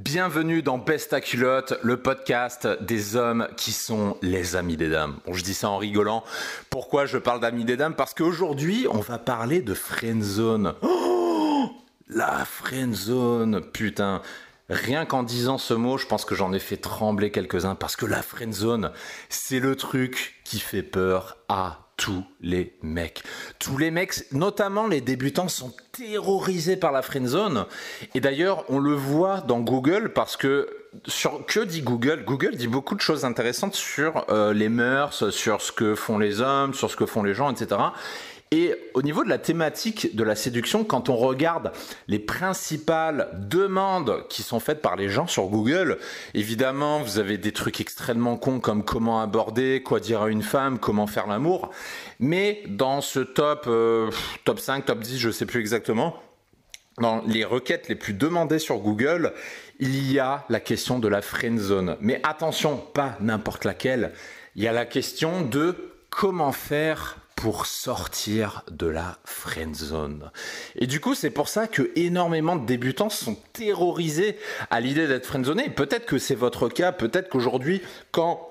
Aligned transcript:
Bienvenue 0.00 0.62
dans 0.62 0.78
Besta 0.78 1.20
culotte, 1.20 1.74
le 1.82 1.96
podcast 1.96 2.68
des 2.80 3.16
hommes 3.16 3.48
qui 3.56 3.72
sont 3.72 4.16
les 4.22 4.54
amis 4.54 4.76
des 4.76 4.88
dames. 4.88 5.18
Bon, 5.26 5.32
je 5.32 5.42
dis 5.42 5.54
ça 5.54 5.68
en 5.70 5.76
rigolant. 5.76 6.22
Pourquoi 6.70 7.04
je 7.04 7.18
parle 7.18 7.40
d'amis 7.40 7.64
des 7.64 7.76
dames? 7.76 7.96
Parce 7.96 8.14
qu'aujourd'hui, 8.14 8.86
on 8.88 9.00
va 9.00 9.18
parler 9.18 9.60
de 9.60 9.74
friendzone. 9.74 10.74
Oh 10.82 11.68
La 12.06 12.44
friendzone, 12.44 13.60
putain. 13.60 14.22
Rien 14.70 15.04
qu'en 15.04 15.24
disant 15.24 15.58
ce 15.58 15.74
mot, 15.74 15.98
je 15.98 16.06
pense 16.06 16.24
que 16.24 16.36
j'en 16.36 16.52
ai 16.52 16.60
fait 16.60 16.76
trembler 16.76 17.32
quelques-uns 17.32 17.74
parce 17.74 17.96
que 17.96 18.06
la 18.06 18.22
friendzone, 18.22 18.92
c'est 19.28 19.58
le 19.58 19.74
truc 19.74 20.36
qui 20.44 20.60
fait 20.60 20.84
peur 20.84 21.38
à 21.48 21.87
tous 21.98 22.24
les 22.40 22.72
mecs. 22.80 23.22
Tous 23.58 23.76
les 23.76 23.90
mecs, 23.90 24.32
notamment 24.32 24.86
les 24.86 25.02
débutants, 25.02 25.48
sont 25.48 25.74
terrorisés 25.92 26.76
par 26.76 26.92
la 26.92 27.02
friendzone. 27.02 27.66
Et 28.14 28.20
d'ailleurs, 28.20 28.64
on 28.70 28.78
le 28.78 28.94
voit 28.94 29.42
dans 29.42 29.60
Google 29.60 30.12
parce 30.14 30.38
que 30.38 30.70
sur 31.06 31.44
que 31.44 31.60
dit 31.60 31.82
Google? 31.82 32.24
Google 32.24 32.56
dit 32.56 32.68
beaucoup 32.68 32.94
de 32.94 33.00
choses 33.00 33.24
intéressantes 33.24 33.74
sur 33.74 34.24
euh, 34.30 34.54
les 34.54 34.70
mœurs, 34.70 35.28
sur 35.30 35.60
ce 35.60 35.72
que 35.72 35.94
font 35.94 36.18
les 36.18 36.40
hommes, 36.40 36.72
sur 36.72 36.90
ce 36.90 36.96
que 36.96 37.04
font 37.04 37.22
les 37.22 37.34
gens, 37.34 37.50
etc. 37.50 37.80
Et 38.50 38.74
au 38.94 39.02
niveau 39.02 39.24
de 39.24 39.28
la 39.28 39.38
thématique 39.38 40.16
de 40.16 40.24
la 40.24 40.34
séduction, 40.34 40.82
quand 40.82 41.10
on 41.10 41.16
regarde 41.16 41.72
les 42.06 42.18
principales 42.18 43.28
demandes 43.34 44.26
qui 44.28 44.42
sont 44.42 44.58
faites 44.58 44.80
par 44.80 44.96
les 44.96 45.10
gens 45.10 45.26
sur 45.26 45.48
Google, 45.48 45.98
évidemment, 46.32 47.00
vous 47.02 47.18
avez 47.18 47.36
des 47.36 47.52
trucs 47.52 47.80
extrêmement 47.80 48.38
cons 48.38 48.60
comme 48.60 48.84
comment 48.84 49.20
aborder, 49.20 49.82
quoi 49.82 50.00
dire 50.00 50.22
à 50.22 50.30
une 50.30 50.42
femme, 50.42 50.78
comment 50.78 51.06
faire 51.06 51.26
l'amour. 51.26 51.70
Mais 52.20 52.62
dans 52.68 53.02
ce 53.02 53.20
top, 53.20 53.64
euh, 53.66 54.10
top 54.44 54.60
5, 54.60 54.86
top 54.86 55.00
10, 55.00 55.18
je 55.18 55.30
sais 55.30 55.46
plus 55.46 55.60
exactement, 55.60 56.16
dans 57.00 57.22
les 57.26 57.44
requêtes 57.44 57.88
les 57.88 57.94
plus 57.94 58.14
demandées 58.14 58.58
sur 58.58 58.78
Google, 58.78 59.34
il 59.78 60.10
y 60.10 60.18
a 60.18 60.44
la 60.48 60.60
question 60.60 60.98
de 60.98 61.08
la 61.08 61.22
friend 61.22 61.58
zone. 61.58 61.96
Mais 62.00 62.20
attention, 62.24 62.76
pas 62.76 63.16
n'importe 63.20 63.64
laquelle. 63.64 64.12
Il 64.56 64.62
y 64.62 64.68
a 64.68 64.72
la 64.72 64.86
question 64.86 65.42
de 65.42 65.92
comment 66.10 66.52
faire 66.52 67.18
pour 67.38 67.66
sortir 67.66 68.64
de 68.68 68.88
la 68.88 69.16
friend 69.24 69.72
zone. 69.72 70.32
Et 70.74 70.88
du 70.88 70.98
coup, 70.98 71.14
c'est 71.14 71.30
pour 71.30 71.48
ça 71.48 71.68
que 71.68 71.92
énormément 71.94 72.56
de 72.56 72.66
débutants 72.66 73.10
sont 73.10 73.36
terrorisés 73.52 74.36
à 74.70 74.80
l'idée 74.80 75.06
d'être 75.06 75.26
friendzoné. 75.26 75.70
Peut-être 75.70 76.04
que 76.04 76.18
c'est 76.18 76.34
votre 76.34 76.68
cas, 76.68 76.90
peut-être 76.90 77.28
qu'aujourd'hui, 77.28 77.80
quand 78.10 78.44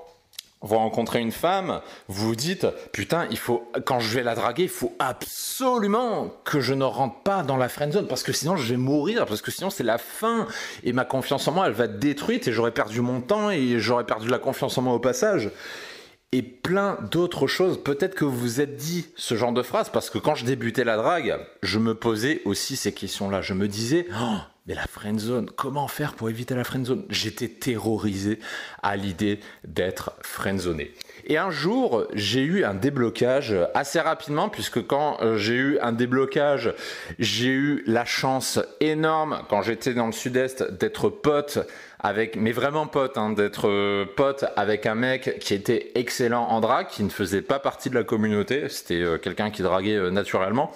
vous 0.62 0.78
rencontrez 0.78 1.20
une 1.20 1.34
femme, 1.34 1.82
vous 2.08 2.30
vous 2.30 2.36
dites 2.38 2.66
putain, 2.94 3.28
il 3.30 3.38
faut 3.38 3.70
quand 3.86 4.00
je 4.00 4.16
vais 4.16 4.24
la 4.24 4.36
draguer, 4.36 4.64
il 4.64 4.70
faut 4.70 4.96
absolument 5.00 6.34
que 6.46 6.62
je 6.62 6.74
ne 6.74 6.86
rentre 6.86 7.22
pas 7.24 7.44
dans 7.44 7.58
la 7.58 7.68
friend 7.68 7.92
zone 7.92 8.08
parce 8.08 8.24
que 8.24 8.32
sinon 8.32 8.56
je 8.56 8.72
vais 8.72 8.78
mourir 8.78 9.26
parce 9.26 9.42
que 9.42 9.52
sinon 9.52 9.70
c'est 9.70 9.84
la 9.84 9.98
fin 9.98 10.48
et 10.84 10.94
ma 10.94 11.06
confiance 11.06 11.48
en 11.48 11.52
moi 11.52 11.68
elle 11.68 11.74
va 11.74 11.86
être 11.86 12.00
détruite 12.00 12.48
et 12.48 12.54
j'aurais 12.54 12.72
perdu 12.72 13.02
mon 13.02 13.22
temps 13.22 13.52
et 13.52 13.80
j'aurais 13.80 14.06
perdu 14.06 14.30
la 14.30 14.40
confiance 14.40 14.78
en 14.78 14.82
moi 14.82 14.94
au 14.94 15.00
passage 15.00 15.52
et 16.32 16.42
plein 16.42 16.98
d'autres 17.12 17.48
choses. 17.48 17.82
Peut-être 17.82 18.16
que 18.16 18.26
vous 18.26 18.38
vous 18.38 18.62
êtes 18.62 18.76
dit 18.76 19.08
ce 19.16 19.36
genre 19.36 19.54
de 19.54 19.62
phrase 19.62 19.90
parce 19.90 20.10
que 20.10 20.18
quand 20.18 20.36
je 20.36 20.46
débutais 20.46 20.84
la 20.84 20.98
drague, 20.98 21.38
je 21.64 21.80
me 21.80 21.96
posais 21.96 22.42
aussi 22.46 22.76
ces 22.76 22.94
questions-là. 22.94 23.42
Je 23.42 23.54
me 23.54 23.68
disais, 23.68 24.08
oh, 24.20 24.38
mais 24.68 24.76
la 24.76 24.86
friend 24.86 25.18
zone, 25.18 25.50
comment 25.56 25.88
faire 25.88 26.14
pour 26.14 26.30
éviter 26.30 26.54
la 26.54 26.66
friend 26.66 26.86
zone? 26.86 27.06
J'étais 27.10 27.48
terrorisé 27.48 28.40
à 28.84 28.98
l'idée 28.98 29.40
d'être 29.66 30.12
friendzoné. 30.22 30.92
Et 31.26 31.38
un 31.38 31.52
jour, 31.52 32.06
j'ai 32.14 32.42
eu 32.42 32.66
un 32.66 32.74
déblocage 32.74 33.56
assez 33.74 34.00
rapidement, 34.00 34.50
puisque 34.50 34.86
quand 34.86 35.20
euh, 35.22 35.38
j'ai 35.38 35.56
eu 35.56 35.80
un 35.80 35.94
déblocage, 35.94 36.74
j'ai 37.18 37.48
eu 37.48 37.84
la 37.88 38.04
chance 38.04 38.60
énorme, 38.82 39.42
quand 39.50 39.62
j'étais 39.62 39.94
dans 39.94 40.06
le 40.06 40.12
sud-est, 40.12 40.70
d'être 40.78 41.10
pote 41.10 41.60
avec, 42.00 42.36
mais 42.36 42.52
vraiment 42.52 42.88
pote, 42.88 43.18
hein, 43.18 43.32
d'être 43.32 43.70
euh, 43.70 44.06
pote 44.06 44.46
avec 44.58 44.86
un 44.86 44.96
mec 44.96 45.40
qui 45.40 45.54
était 45.54 45.92
excellent 45.96 46.44
en 46.44 46.60
drague, 46.60 46.88
qui 46.88 47.04
ne 47.04 47.10
faisait 47.10 47.42
pas 47.42 47.60
partie 47.60 47.90
de 47.90 47.96
la 47.96 48.04
communauté, 48.04 48.68
c'était 48.68 49.02
euh, 49.02 49.18
quelqu'un 49.18 49.50
qui 49.50 49.62
draguait 49.62 50.12
naturellement. 50.12 50.74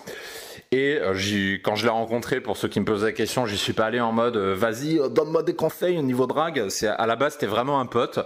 Et 0.74 1.00
euh, 1.02 1.58
quand 1.62 1.76
je 1.76 1.84
l'ai 1.84 1.92
rencontré, 1.92 2.40
pour 2.40 2.56
ceux 2.56 2.70
qui 2.70 2.80
me 2.80 2.86
posent 2.86 3.04
la 3.04 3.12
question, 3.12 3.46
j'y 3.46 3.58
suis 3.58 3.74
pas 3.74 3.88
allé 3.88 4.00
en 4.00 4.14
mode 4.14 4.38
euh, 4.38 4.56
vas-y, 4.56 5.00
euh, 5.00 5.10
donne-moi 5.10 5.44
des 5.44 5.54
conseils 5.54 5.98
au 5.98 6.02
niveau 6.02 6.28
drague. 6.28 6.70
C'est 6.70 6.88
à 6.88 7.06
la 7.06 7.18
base, 7.18 7.34
c'était 7.34 7.46
vraiment 7.46 7.82
un 7.82 7.86
pote. 7.86 8.20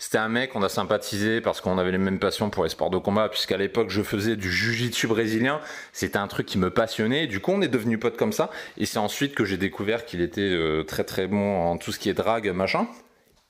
C'était 0.00 0.18
un 0.18 0.28
mec, 0.28 0.56
on 0.56 0.64
a 0.64 0.68
sympathisé 0.68 1.40
parce 1.40 1.60
qu'on 1.60 1.78
avait 1.78 1.92
les 1.92 1.98
mêmes 1.98 2.18
passions 2.18 2.50
pour 2.50 2.64
les 2.64 2.70
sports 2.70 2.90
de 2.90 2.98
combat, 2.98 3.28
puisqu'à 3.28 3.56
l'époque 3.56 3.88
je 3.90 4.02
faisais 4.02 4.34
du 4.34 4.50
jiu-jitsu 4.50 5.06
brésilien. 5.06 5.60
C'était 5.92 6.16
un 6.16 6.26
truc 6.26 6.46
qui 6.46 6.58
me 6.58 6.70
passionnait. 6.70 7.28
Du 7.28 7.38
coup, 7.38 7.52
on 7.52 7.62
est 7.62 7.68
devenu 7.68 7.98
pote 7.98 8.16
comme 8.16 8.32
ça. 8.32 8.50
Et 8.78 8.84
c'est 8.84 8.98
ensuite 8.98 9.36
que 9.36 9.44
j'ai 9.44 9.56
découvert 9.56 10.04
qu'il 10.04 10.22
était 10.22 10.58
très 10.88 11.04
très 11.04 11.28
bon 11.28 11.60
en 11.60 11.76
tout 11.76 11.92
ce 11.92 12.00
qui 12.00 12.10
est 12.10 12.14
drague, 12.14 12.50
machin. 12.50 12.88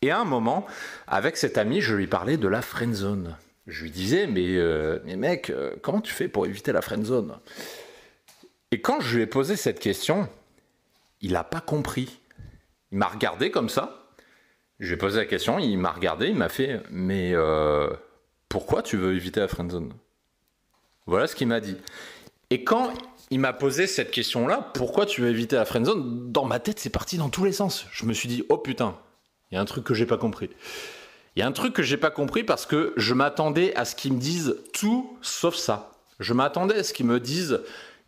Et 0.03 0.11
à 0.11 0.21
un 0.21 0.27
moment, 0.27 0.67
avec 1.07 1.39
cet 1.39 1.57
ami, 1.57 1.81
je 1.81 1.95
lui 1.95 2.07
parlais 2.07 2.37
de 2.37 2.49
la 2.49 2.61
friendzone. 2.61 3.35
Je 3.67 3.85
lui 3.85 3.91
disais, 3.91 4.27
mais, 4.27 4.59
mais 5.07 5.17
mec, 5.17 5.51
comment 5.81 6.03
tu 6.03 6.13
fais 6.13 6.29
pour 6.29 6.45
éviter 6.45 6.73
la 6.73 6.83
friendzone? 6.83 7.39
Et 8.73 8.81
quand 8.81 9.01
je 9.01 9.17
lui 9.17 9.23
ai 9.23 9.27
posé 9.27 9.55
cette 9.55 9.79
question, 9.79 10.29
il 11.21 11.33
n'a 11.33 11.45
pas 11.45 11.61
compris. 11.61 12.19
Il 12.91 12.99
m'a 12.99 13.07
regardé 13.07 13.51
comme 13.51 13.69
ça. 13.69 14.09
Je 14.81 14.87
lui 14.89 14.95
ai 14.95 14.97
posé 14.97 15.19
la 15.19 15.27
question, 15.27 15.59
il 15.59 15.77
m'a 15.77 15.93
regardé, 15.93 16.29
il 16.29 16.35
m'a 16.35 16.49
fait 16.49 16.83
Mais 16.91 17.33
euh, 17.35 17.91
pourquoi 18.49 18.83
tu 18.83 18.97
veux 18.97 19.15
éviter 19.15 19.41
la 19.41 19.47
friendzone? 19.47 19.93
Voilà 21.07 21.27
ce 21.27 21.37
qu'il 21.37 21.49
m'a 21.49 21.61
dit. 21.61 21.77
Et 22.49 22.65
quand 22.65 22.93
il 23.31 23.41
m'a 23.41 23.53
posé 23.53 23.87
cette 23.87 24.11
question-là, 24.11 24.71
pourquoi 24.75 25.05
tu 25.05 25.21
veux 25.21 25.29
éviter 25.29 25.57
la 25.57 25.67
friendzone? 25.67 26.33
Dans 26.33 26.47
ma 26.47 26.59
tête, 26.59 26.79
c'est 26.79 26.91
parti 26.91 27.19
dans 27.19 27.29
tous 27.29 27.45
les 27.45 27.53
sens. 27.53 27.87
Je 27.93 28.07
me 28.07 28.15
suis 28.15 28.29
dit 28.29 28.43
Oh 28.49 28.57
putain, 28.57 28.97
il 29.51 29.57
y 29.57 29.59
a 29.59 29.61
un 29.61 29.67
truc 29.67 29.85
que 29.85 29.93
j'ai 29.93 30.07
pas 30.07 30.19
compris. 30.19 30.49
Il 31.37 31.41
y 31.41 31.43
a 31.43 31.47
un 31.47 31.53
truc 31.53 31.75
que 31.75 31.83
j'ai 31.83 31.99
pas 31.99 32.11
compris 32.11 32.43
parce 32.43 32.65
que 32.65 32.95
je 32.97 33.13
m'attendais 33.13 33.75
à 33.77 33.85
ce 33.85 33.95
qu'ils 33.95 34.15
me 34.15 34.19
disent 34.19 34.57
tout 34.73 35.19
sauf 35.21 35.57
ça. 35.57 35.93
Je 36.21 36.33
m'attendais 36.33 36.77
à 36.77 36.85
ce 36.85 36.95
qu'ils 36.95 37.07
me 37.07 37.21
disent 37.21 37.61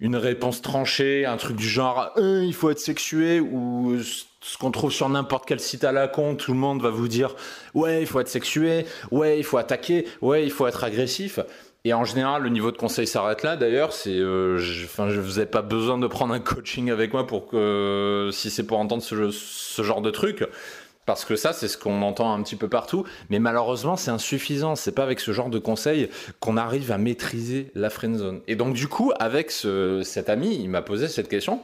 une 0.04 0.16
réponse 0.16 0.60
tranchée, 0.60 1.25
un 1.25 1.38
truc 1.38 1.56
du 1.56 1.66
genre 1.66 2.12
euh, 2.19 2.44
il 2.44 2.53
faut 2.53 2.69
être 2.69 2.78
sexué 2.78 3.41
ou 3.41 3.97
ce 4.42 4.59
qu'on 4.59 4.70
trouve 4.70 4.92
sur 4.92 5.09
n'importe 5.09 5.47
quel 5.48 5.60
site 5.60 5.82
à 5.82 5.92
la 5.92 6.09
con, 6.09 6.37
tout 6.37 6.53
le 6.53 6.59
monde 6.59 6.82
va 6.82 6.91
vous 6.91 7.09
dire 7.09 7.34
ouais 7.72 8.03
il 8.03 8.06
faut 8.06 8.20
être 8.20 8.28
sexué, 8.28 8.84
ouais 9.10 9.38
il 9.38 9.44
faut 9.44 9.56
attaquer, 9.56 10.06
ouais 10.20 10.44
il 10.44 10.50
faut 10.50 10.66
être 10.66 10.84
agressif. 10.84 11.41
Et 11.87 11.92
en 11.92 12.04
général, 12.04 12.42
le 12.42 12.48
niveau 12.48 12.70
de 12.70 12.78
conseil 12.78 13.06
s'arrête 13.06 13.42
là. 13.42 13.56
D'ailleurs, 13.56 13.92
c'est, 13.92 14.16
euh, 14.16 14.59
enfin, 14.84 15.10
je, 15.10 15.20
vous 15.20 15.38
ai 15.38 15.44
pas 15.44 15.60
besoin 15.60 15.98
de 15.98 16.06
prendre 16.06 16.32
un 16.32 16.41
coaching 16.41 16.91
avec 16.91 17.12
moi 17.12 17.26
pour 17.26 17.47
que, 17.47 18.31
si 18.32 18.48
c'est 18.48 18.62
pour 18.62 18.78
entendre 18.78 19.03
ce, 19.03 19.31
ce 19.31 19.82
genre 19.82 20.00
de 20.00 20.10
truc. 20.10 20.47
Parce 21.06 21.25
que 21.25 21.37
ça, 21.37 21.53
c'est 21.53 21.69
ce 21.69 21.76
qu'on 21.76 22.00
entend 22.03 22.32
un 22.32 22.42
petit 22.42 22.56
peu 22.56 22.69
partout, 22.69 23.04
mais 23.28 23.38
malheureusement, 23.38 23.97
c'est 23.97 24.10
insuffisant. 24.10 24.75
C'est 24.75 24.92
pas 24.92 25.03
avec 25.03 25.20
ce 25.20 25.32
genre 25.32 25.50
de 25.50 25.59
conseils 25.59 26.09
qu'on 26.41 26.56
arrive 26.56 26.92
à 26.92 26.98
maîtriser 26.98 27.70
la 27.75 27.91
friend 27.91 28.16
zone. 28.16 28.41
Et 28.48 28.56
donc, 28.56 28.75
du 28.75 28.88
coup, 28.88 29.12
avec 29.19 29.50
cet 29.50 30.28
ami, 30.28 30.59
il 30.60 30.70
m'a 30.70 30.82
posé 30.82 31.09
cette 31.09 31.28
question. 31.28 31.60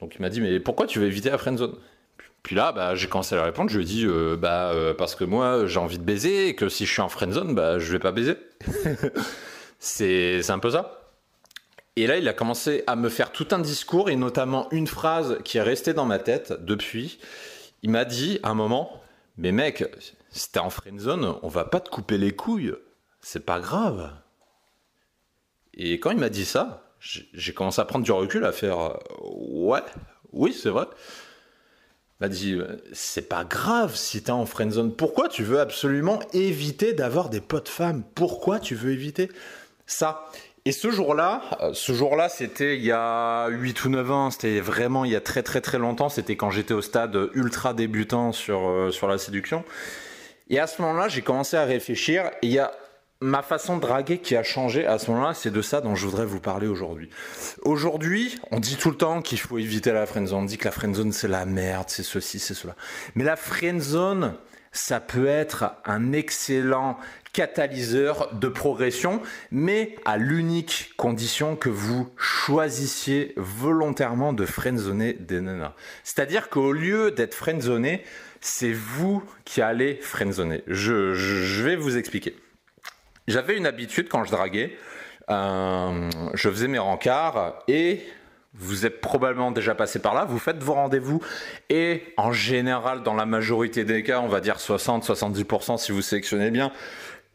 Donc, 0.00 0.14
il 0.16 0.22
m'a 0.22 0.28
dit, 0.28 0.40
mais 0.40 0.60
pourquoi 0.60 0.86
tu 0.86 0.98
veux 0.98 1.06
éviter 1.06 1.30
la 1.30 1.38
friend 1.38 1.58
zone? 1.58 1.74
Puis 2.42 2.54
là, 2.54 2.72
bah, 2.72 2.94
j'ai 2.94 3.08
commencé 3.08 3.34
à 3.34 3.38
lui 3.38 3.44
répondre. 3.44 3.70
Je 3.70 3.78
lui 3.78 3.84
ai 3.84 3.86
dit, 3.86 4.04
euh, 4.06 4.36
bah, 4.36 4.70
euh, 4.72 4.94
parce 4.94 5.14
que 5.14 5.24
moi, 5.24 5.66
j'ai 5.66 5.78
envie 5.78 5.98
de 5.98 6.04
baiser 6.04 6.48
et 6.48 6.54
que 6.54 6.68
si 6.68 6.86
je 6.86 6.92
suis 6.92 7.02
en 7.02 7.08
friend 7.08 7.32
zone, 7.32 7.54
bah, 7.54 7.78
je 7.78 7.90
vais 7.92 7.98
pas 7.98 8.12
baiser. 8.12 8.36
c'est 9.78 10.50
un 10.50 10.58
peu 10.58 10.70
ça. 10.70 11.10
Et 11.96 12.06
là, 12.06 12.16
il 12.16 12.28
a 12.28 12.32
commencé 12.32 12.84
à 12.86 12.94
me 12.94 13.08
faire 13.08 13.32
tout 13.32 13.48
un 13.50 13.58
discours 13.58 14.08
et 14.08 14.14
notamment 14.14 14.68
une 14.70 14.86
phrase 14.86 15.38
qui 15.44 15.58
est 15.58 15.62
restée 15.62 15.94
dans 15.94 16.04
ma 16.04 16.20
tête 16.20 16.54
depuis 16.60 17.18
il 17.82 17.90
m'a 17.90 18.04
dit 18.04 18.38
à 18.42 18.50
un 18.50 18.54
moment, 18.54 19.02
mais 19.36 19.52
mec, 19.52 19.84
si 20.30 20.50
t'es 20.50 20.58
en 20.58 20.70
zone, 20.98 21.36
on 21.42 21.48
va 21.48 21.64
pas 21.64 21.80
te 21.80 21.90
couper 21.90 22.18
les 22.18 22.32
couilles, 22.32 22.74
c'est 23.20 23.44
pas 23.44 23.60
grave. 23.60 24.12
Et 25.74 26.00
quand 26.00 26.10
il 26.10 26.18
m'a 26.18 26.28
dit 26.28 26.44
ça, 26.44 26.94
j'ai 27.00 27.54
commencé 27.54 27.80
à 27.80 27.84
prendre 27.84 28.04
du 28.04 28.12
recul, 28.12 28.44
à 28.44 28.52
faire 28.52 28.98
ouais, 29.22 29.82
oui, 30.32 30.52
c'est 30.52 30.70
vrai. 30.70 30.86
Il 32.20 32.24
m'a 32.24 32.28
dit 32.28 32.58
c'est 32.92 33.28
pas 33.28 33.44
grave 33.44 33.94
si 33.94 34.22
t'es 34.22 34.32
en 34.32 34.44
zone. 34.70 34.94
Pourquoi 34.96 35.28
tu 35.28 35.44
veux 35.44 35.60
absolument 35.60 36.18
éviter 36.32 36.92
d'avoir 36.92 37.28
des 37.28 37.40
potes 37.40 37.68
femmes? 37.68 38.02
Pourquoi 38.16 38.58
tu 38.58 38.74
veux 38.74 38.90
éviter 38.90 39.30
ça? 39.86 40.28
Et 40.68 40.72
ce 40.72 40.90
jour-là, 40.90 41.40
euh, 41.62 41.70
ce 41.72 41.94
jour-là, 41.94 42.28
c'était 42.28 42.76
il 42.76 42.84
y 42.84 42.92
a 42.92 43.48
8 43.48 43.86
ou 43.86 43.88
9 43.88 44.10
ans, 44.10 44.30
c'était 44.30 44.60
vraiment 44.60 45.06
il 45.06 45.10
y 45.10 45.16
a 45.16 45.20
très 45.22 45.42
très 45.42 45.62
très 45.62 45.78
longtemps, 45.78 46.10
c'était 46.10 46.36
quand 46.36 46.50
j'étais 46.50 46.74
au 46.74 46.82
stade 46.82 47.16
ultra 47.32 47.72
débutant 47.72 48.32
sur, 48.32 48.68
euh, 48.68 48.90
sur 48.90 49.08
la 49.08 49.16
séduction. 49.16 49.64
Et 50.50 50.60
à 50.60 50.66
ce 50.66 50.82
moment-là, 50.82 51.08
j'ai 51.08 51.22
commencé 51.22 51.56
à 51.56 51.64
réfléchir, 51.64 52.26
et 52.42 52.48
il 52.48 52.52
y 52.52 52.58
a 52.58 52.70
ma 53.22 53.40
façon 53.40 53.76
de 53.76 53.80
draguer 53.80 54.18
qui 54.18 54.36
a 54.36 54.42
changé 54.42 54.86
à 54.86 54.98
ce 54.98 55.10
moment-là, 55.10 55.32
c'est 55.32 55.50
de 55.50 55.62
ça 55.62 55.80
dont 55.80 55.94
je 55.94 56.04
voudrais 56.04 56.26
vous 56.26 56.38
parler 56.38 56.66
aujourd'hui. 56.66 57.08
Aujourd'hui, 57.62 58.38
on 58.50 58.60
dit 58.60 58.76
tout 58.76 58.90
le 58.90 58.98
temps 58.98 59.22
qu'il 59.22 59.38
faut 59.38 59.56
éviter 59.56 59.92
la 59.92 60.04
friendzone, 60.04 60.40
on 60.40 60.44
dit 60.44 60.58
que 60.58 60.66
la 60.66 60.70
friendzone 60.70 61.12
c'est 61.12 61.28
la 61.28 61.46
merde, 61.46 61.86
c'est 61.88 62.02
ceci, 62.02 62.38
c'est 62.38 62.52
cela. 62.52 62.76
Mais 63.14 63.24
la 63.24 63.36
friendzone, 63.36 64.34
ça 64.72 65.00
peut 65.00 65.26
être 65.26 65.72
un 65.84 66.12
excellent 66.12 66.98
catalyseur 67.32 68.34
de 68.34 68.48
progression, 68.48 69.22
mais 69.50 69.96
à 70.04 70.16
l'unique 70.16 70.92
condition 70.96 71.56
que 71.56 71.68
vous 71.68 72.10
choisissiez 72.16 73.32
volontairement 73.36 74.32
de 74.32 74.44
friendzoner 74.46 75.12
des 75.12 75.40
nanas. 75.40 75.74
C'est-à-dire 76.04 76.48
qu'au 76.48 76.72
lieu 76.72 77.10
d'être 77.10 77.34
friendzoné, 77.34 78.02
c'est 78.40 78.72
vous 78.72 79.22
qui 79.44 79.62
allez 79.62 79.96
friendzoner. 79.96 80.62
Je, 80.66 81.62
vais 81.62 81.76
vous 81.76 81.96
expliquer. 81.96 82.36
J'avais 83.26 83.56
une 83.56 83.66
habitude 83.66 84.08
quand 84.08 84.24
je 84.24 84.30
draguais, 84.30 84.76
euh, 85.30 86.10
je 86.34 86.48
faisais 86.48 86.68
mes 86.68 86.78
rencarts 86.78 87.62
et 87.68 88.02
vous 88.54 88.86
êtes 88.86 89.00
probablement 89.00 89.50
déjà 89.50 89.74
passé 89.74 89.98
par 89.98 90.14
là, 90.14 90.24
vous 90.24 90.38
faites 90.38 90.62
vos 90.62 90.74
rendez-vous 90.74 91.20
et 91.68 92.02
en 92.16 92.32
général, 92.32 93.02
dans 93.02 93.14
la 93.14 93.26
majorité 93.26 93.84
des 93.84 94.02
cas, 94.02 94.20
on 94.20 94.28
va 94.28 94.40
dire 94.40 94.56
60-70% 94.56 95.78
si 95.78 95.92
vous 95.92 96.02
sélectionnez 96.02 96.50
bien, 96.50 96.72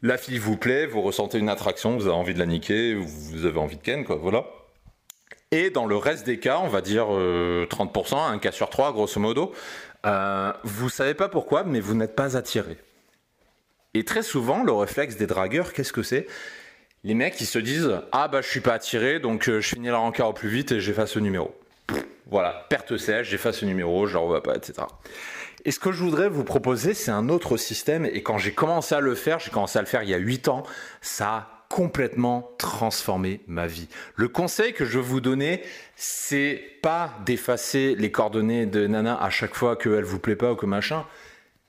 la 0.02 0.18
fille 0.18 0.38
vous 0.38 0.58
plaît, 0.58 0.86
vous 0.86 1.02
ressentez 1.02 1.38
une 1.38 1.50
attraction, 1.50 1.96
vous 1.96 2.08
avez 2.08 2.16
envie 2.16 2.34
de 2.34 2.40
la 2.40 2.46
niquer, 2.46 2.94
vous 2.96 3.46
avez 3.46 3.60
envie 3.60 3.78
de 3.78 3.82
ken, 3.82 4.04
quoi, 4.04 4.18
voilà. 4.18 4.46
Et 5.52 5.70
dans 5.70 5.86
le 5.86 5.96
reste 5.96 6.26
des 6.26 6.40
cas, 6.40 6.60
on 6.60 6.68
va 6.68 6.82
dire 6.82 7.06
30%, 7.06 7.10
euh, 7.14 8.18
un 8.18 8.40
cas 8.40 8.52
sur 8.52 8.70
trois, 8.70 8.92
grosso 8.92 9.20
modo, 9.20 9.54
euh, 10.06 10.52
vous 10.64 10.90
savez 10.90 11.14
pas 11.14 11.30
pourquoi, 11.30 11.64
mais 11.64 11.80
vous 11.80 11.94
n'êtes 11.94 12.16
pas 12.16 12.36
attiré. 12.36 12.78
Et 13.94 14.04
très 14.04 14.24
souvent, 14.24 14.64
le 14.64 14.72
réflexe 14.72 15.16
des 15.16 15.28
dragueurs, 15.28 15.72
qu'est-ce 15.72 15.94
que 15.94 16.04
c'est? 16.04 16.28
Les 17.06 17.16
mecs, 17.16 17.40
ils 17.42 17.46
se 17.46 17.60
disent 17.60 18.00
Ah 18.14 18.30
bah 18.30 18.42
je 18.42 18.48
suis 18.48 18.62
pas 18.62 18.74
attiré, 18.74 19.20
donc 19.20 19.50
euh, 19.50 19.60
je 19.60 19.70
finis 19.70 19.88
la 19.88 19.98
rencard 19.98 20.30
au 20.30 20.34
plus 20.34 20.48
vite 20.48 20.72
et 20.72 20.80
j'efface 20.80 21.16
le 21.16 21.22
numéro. 21.22 21.54
voilà, 22.28 22.66
perte 22.70 22.96
sèche, 22.96 23.30
j'efface 23.30 23.62
le 23.62 23.68
numéro, 23.68 24.08
je 24.08 24.14
le 24.14 24.20
revois 24.20 24.42
pas, 24.42 24.56
etc. 24.56 24.74
Et 25.66 25.72
ce 25.72 25.80
que 25.80 25.92
je 25.92 26.02
voudrais 26.02 26.30
vous 26.30 26.46
proposer, 26.46 26.94
c'est 26.94 27.12
un 27.12 27.28
autre 27.28 27.58
système. 27.58 28.06
Et 28.06 28.24
quand 28.24 28.38
j'ai 28.38 28.54
commencé 28.54 28.96
à 28.96 29.02
le 29.02 29.16
faire, 29.16 29.40
j'ai 29.40 29.52
commencé 29.52 29.78
à 29.80 29.82
le 29.82 29.88
faire 29.88 30.04
il 30.04 30.10
y 30.10 30.14
a 30.14 30.18
8 30.18 30.48
ans, 30.48 30.64
ça 31.02 31.28
a 31.28 31.66
complètement 31.68 32.52
transformé 32.58 33.42
ma 33.48 33.68
vie. 33.68 33.90
Le 34.16 34.30
conseil 34.30 34.74
que 34.74 34.86
je 34.86 35.00
veux 35.00 35.04
vous 35.04 35.22
donner, 35.22 35.62
c'est 35.98 36.62
pas 36.82 37.18
d'effacer 37.26 37.96
les 37.96 38.12
coordonnées 38.12 38.66
de 38.66 38.88
Nana 38.88 39.22
à 39.22 39.30
chaque 39.30 39.56
fois 39.56 39.76
qu'elle 39.76 40.04
vous 40.04 40.20
plaît 40.20 40.36
pas 40.38 40.54
ou 40.54 40.56
que 40.56 40.66
machin. 40.66 41.06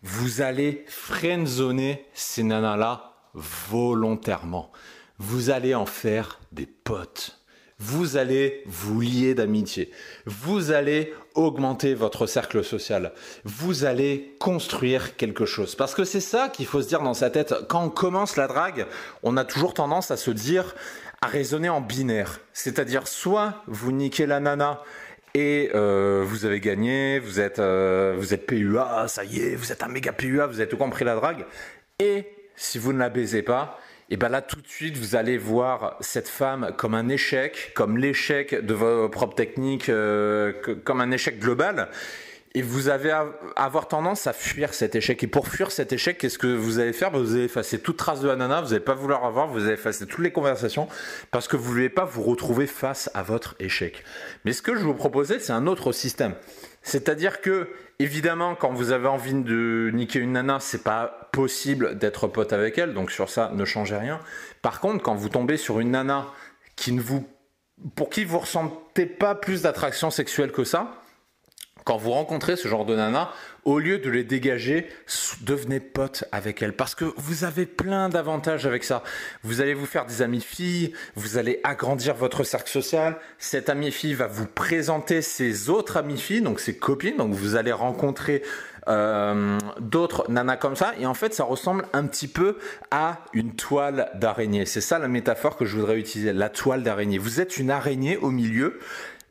Vous 0.03 0.43
allez 0.43 0.85
friendzoner 0.87 2.05
ces 2.13 2.45
nanas-là 2.45 3.15
volontairement. 3.33 4.71
Vous 5.19 5.51
allez 5.51 5.75
en 5.75 5.87
faire 5.87 6.41
des 6.53 6.67
potes 6.67 7.45
vous 7.79 8.17
allez 8.17 8.63
vous 8.67 9.01
lier 9.01 9.35
d'amitié, 9.35 9.91
vous 10.27 10.71
allez 10.71 11.13
augmenter 11.35 11.95
votre 11.95 12.27
cercle 12.27 12.63
social, 12.63 13.13
vous 13.45 13.85
allez 13.85 14.37
construire 14.39 15.17
quelque 15.17 15.45
chose. 15.45 15.75
Parce 15.75 15.95
que 15.95 16.05
c'est 16.05 16.21
ça 16.21 16.49
qu'il 16.49 16.67
faut 16.67 16.83
se 16.83 16.89
dire 16.89 17.03
dans 17.03 17.15
sa 17.15 17.31
tête. 17.31 17.55
Quand 17.69 17.85
on 17.85 17.91
commence 17.91 18.37
la 18.37 18.47
drague, 18.47 18.87
on 19.23 19.37
a 19.37 19.45
toujours 19.45 19.75
tendance 19.75 20.11
à 20.11 20.17
se 20.17 20.31
dire, 20.31 20.75
à 21.21 21.27
raisonner 21.27 21.69
en 21.69 21.81
binaire. 21.81 22.41
C'est-à-dire 22.53 23.09
soit 23.09 23.63
vous 23.67 23.91
niquez 23.91 24.27
la 24.27 24.39
nana 24.39 24.81
et 25.35 25.71
euh, 25.75 26.23
vous 26.25 26.45
avez 26.45 26.61
gagné, 26.61 27.19
vous 27.19 27.41
êtes, 27.41 27.59
euh, 27.59 28.15
vous 28.17 28.35
êtes 28.35 28.47
PUA, 28.47 29.09
ça 29.09 29.25
y 29.25 29.41
est, 29.41 29.57
vous 29.57 29.73
êtes 29.73 29.83
un 29.83 29.89
méga 29.89 30.13
PUA, 30.13 30.47
vous 30.47 30.61
avez 30.61 30.69
tout 30.69 30.77
compris 30.77 31.05
la 31.05 31.17
drague. 31.17 31.45
Et 31.99 32.29
si 32.55 32.79
vous 32.79 32.93
ne 32.93 32.99
la 32.99 33.09
baisez 33.09 33.43
pas, 33.43 33.81
et 34.15 34.17
bien 34.17 34.29
là 34.29 34.43
tout 34.43 34.61
de 34.61 34.69
suite 34.69 34.97
vous 34.97 35.17
allez 35.17 35.37
voir 35.37 35.97
cette 35.99 36.29
femme 36.29 36.71
comme 36.77 36.95
un 36.95 37.09
échec, 37.09 37.73
comme 37.75 37.99
l'échec 37.99 38.65
de 38.65 38.73
vos 38.73 39.09
propres 39.09 39.35
techniques, 39.35 39.89
euh, 39.89 40.53
comme 40.85 41.01
un 41.01 41.11
échec 41.11 41.41
global. 41.41 41.89
Et 42.57 42.63
vous 42.63 42.89
allez 42.89 43.13
avoir 43.57 43.89
tendance 43.89 44.29
à 44.29 44.33
fuir 44.33 44.75
cet 44.75 44.95
échec. 44.95 45.23
Et 45.25 45.27
pour 45.27 45.49
fuir 45.49 45.73
cet 45.73 45.93
échec, 45.93 46.19
qu'est-ce 46.19 46.39
que 46.39 46.47
vous 46.47 46.79
allez 46.79 46.93
faire? 46.93 47.11
Vous 47.11 47.35
allez 47.35 47.45
effacer 47.45 47.81
toute 47.81 47.97
trace 47.97 48.21
de 48.21 48.29
ananas, 48.29 48.63
vous 48.63 48.69
n'allez 48.69 48.81
pas 48.81 48.95
vouloir 48.95 49.25
avoir, 49.25 49.49
vous 49.49 49.65
allez 49.65 49.73
effacer 49.73 50.07
toutes 50.07 50.23
les 50.23 50.31
conversations 50.31 50.87
parce 51.33 51.49
que 51.49 51.57
vous 51.57 51.65
ne 51.71 51.75
voulez 51.75 51.89
pas 51.89 52.05
vous 52.05 52.23
retrouver 52.23 52.69
face 52.69 53.11
à 53.13 53.25
votre 53.25 53.57
échec. 53.59 54.05
Mais 54.45 54.53
ce 54.53 54.63
que 54.63 54.77
je 54.77 54.85
vous 54.85 54.95
proposais, 54.95 55.41
c'est 55.41 55.53
un 55.53 55.67
autre 55.67 55.91
système. 55.91 56.37
C'est-à-dire 56.83 57.41
que, 57.41 57.71
évidemment, 57.99 58.55
quand 58.55 58.73
vous 58.73 58.93
avez 58.93 59.09
envie 59.09 59.35
de 59.35 59.91
niquer 59.93 60.21
une 60.21 60.33
nana, 60.33 60.59
c'est 60.61 60.85
pas 60.85 61.29
possible 61.33 61.99
d'être 61.99 62.29
pote 62.29 62.53
avec 62.53 62.79
elle, 62.79 62.95
donc 62.95 63.11
sur 63.11 63.31
ça, 63.31 63.51
ne 63.53 63.65
changez 63.65 63.97
rien. 63.97 64.21
Par 64.63 64.79
contre, 64.79 65.03
quand 65.03 65.17
vous 65.17 65.29
tombez 65.29 65.57
sur 65.57 65.81
une 65.81 65.91
nana 65.91 66.27
qui 66.77 66.93
ne 66.93 67.01
vous, 67.01 67.27
pour 67.97 68.11
qui 68.11 68.25
vous 68.25 68.39
ressentez 68.39 69.07
pas 69.07 69.35
plus 69.35 69.63
d'attraction 69.63 70.11
sexuelle 70.11 70.53
que 70.53 70.63
ça, 70.63 71.01
quand 71.85 71.99
vous 71.99 72.11
rencontrez 72.11 72.57
ce 72.57 72.67
genre 72.67 72.87
de 72.87 72.97
nana, 72.97 73.31
au 73.65 73.79
lieu 73.79 73.99
de 73.99 74.11
les 74.11 74.25
dégager, 74.25 74.87
devenez 75.43 75.81
pote 75.81 76.25
avec 76.33 76.63
elles. 76.63 76.75
Parce 76.75 76.95
que 76.95 77.07
vous 77.17 77.45
avez 77.45 77.67
plein 77.67 78.09
d'avantages 78.09 78.67
avec 78.67 78.85
ça. 78.85 79.03
Vous 79.43 79.61
allez 79.61 79.75
vous 79.75 79.87
faire 79.87 80.07
des 80.07 80.23
amis 80.23 80.41
filles, 80.41 80.93
vous 81.15 81.39
allez 81.39 81.61
agrandir 81.63 82.15
votre 82.15 82.43
cercle 82.45 82.71
social. 82.71 83.17
Cette 83.39 83.69
amie 83.69 83.91
fille 83.91 84.15
va 84.15 84.27
vous 84.27 84.47
présenter 84.47 85.23
ses 85.23 85.71
autres 85.71 85.97
amies 85.97 86.19
filles, 86.19 86.43
donc 86.43 86.61
ses 86.61 86.77
copines. 86.77 87.17
Donc 87.17 87.33
vous 87.33 87.57
allez 87.57 87.73
rencontrer 87.73 88.43
euh, 88.89 89.59
d'autres 89.81 90.31
nanas 90.31 90.57
comme 90.57 90.77
ça. 90.77 90.93
Et 90.99 91.07
en 91.07 91.15
fait, 91.15 91.33
ça 91.33 91.45
ressemble 91.45 91.87
un 91.93 92.07
petit 92.07 92.29
peu 92.29 92.59
à 92.91 93.21
une 93.33 93.55
toile 93.55 94.11
d'araignée. 94.15 94.67
C'est 94.67 94.81
ça 94.81 94.99
la 94.99 95.09
métaphore 95.09 95.57
que 95.57 95.65
je 95.65 95.77
voudrais 95.77 95.99
utiliser, 95.99 96.33
la 96.33 96.51
toile 96.51 96.83
d'araignée. 96.83 97.19
Vous 97.19 97.41
êtes 97.41 97.57
une 97.57 97.71
araignée 97.71 98.17
au 98.19 98.31
milieu 98.31 98.79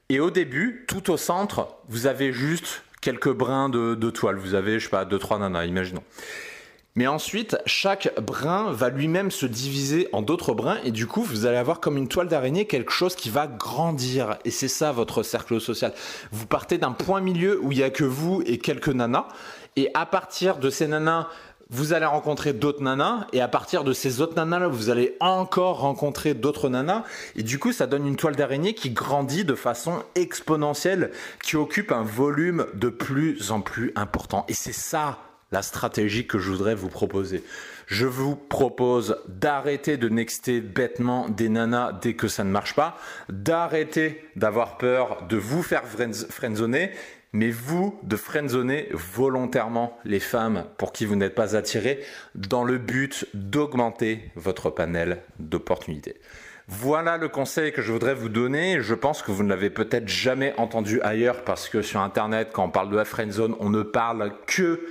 et 0.09 0.19
au 0.19 0.29
début, 0.29 0.85
tout 0.87 1.11
au 1.11 1.17
centre, 1.17 1.75
vous 1.87 2.07
avez 2.07 2.33
juste 2.33 2.83
quelques 3.01 3.31
brins 3.31 3.69
de, 3.69 4.09
toile. 4.09 4.37
Vous 4.37 4.55
avez, 4.55 4.79
je 4.79 4.85
sais 4.85 4.89
pas, 4.89 5.05
deux, 5.05 5.19
trois 5.19 5.39
nanas, 5.39 5.65
imaginons. 5.65 6.03
Mais 6.95 7.07
ensuite, 7.07 7.57
chaque 7.65 8.13
brin 8.21 8.71
va 8.71 8.89
lui-même 8.89 9.31
se 9.31 9.47
diviser 9.47 10.07
en 10.13 10.21
d'autres 10.21 10.53
brins 10.53 10.77
et 10.83 10.91
du 10.91 11.07
coup, 11.07 11.23
vous 11.23 11.47
allez 11.47 11.57
avoir 11.57 11.79
comme 11.79 11.97
une 11.97 12.07
toile 12.07 12.27
d'araignée 12.27 12.65
quelque 12.65 12.91
chose 12.91 13.15
qui 13.15 13.31
va 13.31 13.47
grandir. 13.47 14.37
Et 14.45 14.51
c'est 14.51 14.67
ça 14.67 14.91
votre 14.91 15.23
cercle 15.23 15.59
social. 15.59 15.91
Vous 16.31 16.45
partez 16.45 16.77
d'un 16.77 16.91
point 16.91 17.19
milieu 17.19 17.59
où 17.63 17.71
il 17.71 17.79
y 17.79 17.83
a 17.83 17.89
que 17.89 18.03
vous 18.03 18.43
et 18.45 18.59
quelques 18.59 18.89
nanas. 18.89 19.27
Et 19.75 19.89
à 19.95 20.05
partir 20.05 20.57
de 20.57 20.69
ces 20.69 20.87
nanas, 20.87 21.29
vous 21.73 21.91
allez 21.91 22.05
rencontrer 22.05 22.53
d'autres 22.53 22.83
nanas 22.83 23.25
et 23.33 23.41
à 23.41 23.47
partir 23.47 23.83
de 23.83 23.93
ces 23.93 24.21
autres 24.21 24.35
nanas 24.35 24.59
là, 24.59 24.67
vous 24.67 24.91
allez 24.91 25.17
encore 25.19 25.79
rencontrer 25.79 26.35
d'autres 26.35 26.69
nanas 26.69 27.03
et 27.35 27.41
du 27.41 27.57
coup, 27.57 27.71
ça 27.71 27.87
donne 27.87 28.05
une 28.05 28.15
toile 28.15 28.35
d'araignée 28.35 28.75
qui 28.75 28.91
grandit 28.91 29.43
de 29.43 29.55
façon 29.55 30.03
exponentielle, 30.13 31.09
qui 31.43 31.55
occupe 31.55 31.91
un 31.91 32.03
volume 32.03 32.67
de 32.75 32.89
plus 32.89 33.49
en 33.49 33.61
plus 33.61 33.91
important. 33.95 34.45
Et 34.47 34.53
c'est 34.53 34.71
ça 34.71 35.17
la 35.51 35.63
stratégie 35.63 36.27
que 36.27 36.37
je 36.37 36.51
voudrais 36.51 36.75
vous 36.75 36.89
proposer. 36.89 37.43
Je 37.87 38.05
vous 38.05 38.35
propose 38.35 39.17
d'arrêter 39.27 39.97
de 39.97 40.09
nexter 40.09 40.61
bêtement 40.61 41.27
des 41.27 41.49
nanas 41.49 41.93
dès 42.01 42.13
que 42.13 42.27
ça 42.27 42.43
ne 42.43 42.51
marche 42.51 42.75
pas, 42.75 42.97
d'arrêter 43.29 44.23
d'avoir 44.35 44.77
peur 44.77 45.25
de 45.27 45.37
vous 45.37 45.63
faire 45.63 45.83
friendzoner 45.85 46.91
mais 47.33 47.49
vous 47.49 47.99
de 48.03 48.15
friendzoner 48.15 48.87
volontairement 48.91 49.97
les 50.05 50.19
femmes 50.19 50.65
pour 50.77 50.93
qui 50.93 51.05
vous 51.05 51.15
n'êtes 51.15 51.35
pas 51.35 51.55
attiré 51.55 51.99
dans 52.35 52.63
le 52.63 52.77
but 52.77 53.27
d'augmenter 53.33 54.31
votre 54.35 54.69
panel 54.69 55.19
d'opportunités. 55.39 56.15
Voilà 56.67 57.17
le 57.17 57.27
conseil 57.27 57.73
que 57.73 57.81
je 57.81 57.91
voudrais 57.91 58.13
vous 58.13 58.29
donner. 58.29 58.79
Je 58.79 58.93
pense 58.93 59.21
que 59.21 59.31
vous 59.31 59.43
ne 59.43 59.49
l'avez 59.49 59.69
peut-être 59.69 60.07
jamais 60.07 60.53
entendu 60.57 61.01
ailleurs 61.01 61.43
parce 61.43 61.67
que 61.67 61.81
sur 61.81 61.99
internet, 61.99 62.51
quand 62.53 62.65
on 62.65 62.69
parle 62.69 62.89
de 62.89 62.95
la 62.95 63.03
friendzone, 63.03 63.55
on 63.59 63.69
ne 63.69 63.83
parle 63.83 64.31
que 64.47 64.85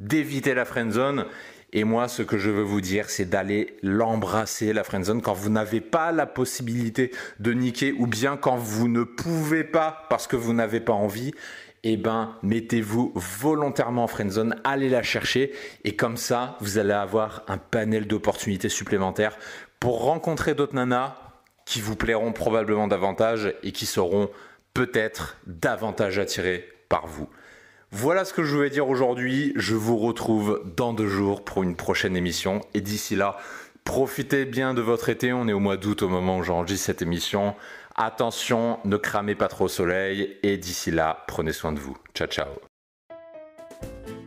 d'éviter 0.00 0.52
la 0.52 0.66
friendzone. 0.66 1.24
Et 1.72 1.82
moi, 1.82 2.08
ce 2.08 2.22
que 2.22 2.36
je 2.36 2.50
veux 2.50 2.62
vous 2.62 2.80
dire, 2.80 3.08
c'est 3.08 3.24
d'aller 3.24 3.76
l'embrasser, 3.82 4.72
la 4.72 4.84
friendzone, 4.84 5.22
quand 5.22 5.32
vous 5.32 5.50
n'avez 5.50 5.80
pas 5.80 6.12
la 6.12 6.26
possibilité 6.26 7.10
de 7.40 7.52
niquer 7.52 7.92
ou 7.98 8.06
bien 8.06 8.36
quand 8.36 8.56
vous 8.56 8.88
ne 8.88 9.02
pouvez 9.02 9.64
pas 9.64 10.06
parce 10.10 10.26
que 10.26 10.36
vous 10.36 10.52
n'avez 10.52 10.80
pas 10.80 10.92
envie 10.92 11.32
eh 11.84 11.96
ben, 11.96 12.34
mettez-vous 12.42 13.12
volontairement 13.14 14.04
en 14.04 14.06
friendzone, 14.06 14.56
allez 14.64 14.88
la 14.88 15.02
chercher 15.02 15.52
et 15.84 15.94
comme 15.94 16.16
ça, 16.16 16.56
vous 16.60 16.78
allez 16.78 16.92
avoir 16.92 17.42
un 17.46 17.58
panel 17.58 18.06
d'opportunités 18.06 18.70
supplémentaires 18.70 19.36
pour 19.80 20.02
rencontrer 20.02 20.54
d'autres 20.54 20.74
nanas 20.74 21.16
qui 21.66 21.80
vous 21.80 21.94
plairont 21.94 22.32
probablement 22.32 22.88
davantage 22.88 23.54
et 23.62 23.72
qui 23.72 23.86
seront 23.86 24.30
peut-être 24.72 25.36
davantage 25.46 26.18
attirées 26.18 26.66
par 26.88 27.06
vous. 27.06 27.28
Voilà 27.90 28.24
ce 28.24 28.32
que 28.32 28.42
je 28.42 28.56
voulais 28.56 28.70
dire 28.70 28.88
aujourd'hui. 28.88 29.52
Je 29.54 29.74
vous 29.74 29.98
retrouve 29.98 30.62
dans 30.76 30.92
deux 30.92 31.06
jours 31.06 31.44
pour 31.44 31.62
une 31.62 31.76
prochaine 31.76 32.16
émission. 32.16 32.60
Et 32.74 32.80
d'ici 32.80 33.14
là, 33.14 33.36
Profitez 33.84 34.46
bien 34.46 34.72
de 34.72 34.80
votre 34.80 35.10
été, 35.10 35.34
on 35.34 35.46
est 35.46 35.52
au 35.52 35.60
mois 35.60 35.76
d'août 35.76 36.00
au 36.02 36.08
moment 36.08 36.38
où 36.38 36.42
j'enregistre 36.42 36.86
cette 36.86 37.02
émission. 37.02 37.54
Attention, 37.96 38.80
ne 38.84 38.96
cramez 38.96 39.36
pas 39.36 39.46
trop 39.46 39.66
au 39.66 39.68
soleil 39.68 40.36
et 40.42 40.56
d'ici 40.56 40.90
là, 40.90 41.24
prenez 41.28 41.52
soin 41.52 41.72
de 41.72 41.78
vous. 41.78 41.96
Ciao 42.12 42.26
ciao. 42.26 42.48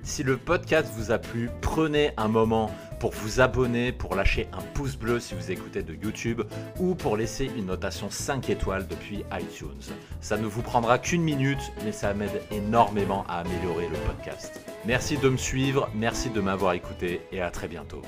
Si 0.04 0.24
le 0.24 0.38
podcast 0.38 0.90
vous 0.96 1.12
a 1.12 1.18
plu, 1.18 1.50
prenez 1.62 2.12
un 2.16 2.30
moment 2.30 2.72
pour 3.02 3.12
vous 3.12 3.42
abonner, 3.42 3.92
pour 3.92 4.16
lâcher 4.16 4.48
un 4.54 4.62
pouce 4.74 4.96
bleu 4.96 5.20
si 5.20 5.36
vous 5.36 5.52
écoutez 5.52 5.84
de 5.84 5.94
YouTube 5.94 6.44
ou 6.80 6.96
pour 6.96 7.18
laisser 7.18 7.52
une 7.58 7.66
notation 7.66 8.10
5 8.10 8.50
étoiles 8.50 8.88
depuis 8.88 9.26
iTunes. 9.34 9.94
Ça 10.22 10.38
ne 10.38 10.48
vous 10.48 10.62
prendra 10.62 10.98
qu'une 10.98 11.24
minute, 11.24 11.74
mais 11.84 11.92
ça 11.92 12.14
m'aide 12.14 12.42
énormément 12.52 13.26
à 13.28 13.40
améliorer 13.40 13.90
le 13.90 13.98
podcast. 14.08 14.62
Merci 14.86 15.18
de 15.18 15.28
me 15.28 15.38
suivre, 15.38 15.90
merci 15.94 16.30
de 16.30 16.40
m'avoir 16.40 16.72
écouté 16.72 17.22
et 17.34 17.42
à 17.42 17.52
très 17.52 17.68
bientôt. 17.68 18.02